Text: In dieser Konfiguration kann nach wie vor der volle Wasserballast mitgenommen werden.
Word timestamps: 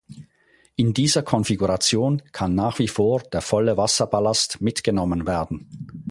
In 0.75 0.95
dieser 0.95 1.21
Konfiguration 1.21 2.23
kann 2.31 2.55
nach 2.55 2.79
wie 2.79 2.87
vor 2.87 3.19
der 3.19 3.41
volle 3.41 3.77
Wasserballast 3.77 4.59
mitgenommen 4.59 5.27
werden. 5.27 5.69